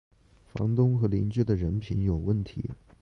[0.47, 2.71] 房东和邻居的人品有问题